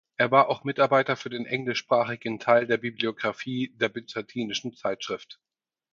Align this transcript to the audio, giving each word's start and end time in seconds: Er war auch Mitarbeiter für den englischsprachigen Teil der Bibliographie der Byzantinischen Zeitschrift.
Er 0.17 0.31
war 0.31 0.49
auch 0.49 0.63
Mitarbeiter 0.63 1.15
für 1.15 1.29
den 1.29 1.45
englischsprachigen 1.45 2.39
Teil 2.39 2.65
der 2.65 2.77
Bibliographie 2.77 3.71
der 3.77 3.89
Byzantinischen 3.89 4.73
Zeitschrift. 4.73 5.39